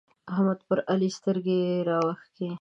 احمد 0.31 0.59
پر 0.67 0.79
علي 0.91 1.09
سترګې 1.17 1.61
راوکښې. 1.89 2.51